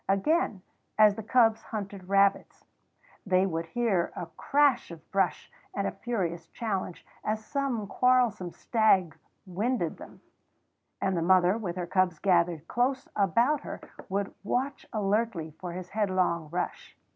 [0.09, 0.63] Again,
[0.97, 2.65] as the cubs hunted rabbits,
[3.23, 9.15] they would hear a crash of brush and a furious challenge as some quarrelsome stag
[9.45, 10.21] winded them;
[10.99, 13.79] and the mother with her cubs gathered close about her
[14.09, 16.97] would watch alertly for his headlong rush.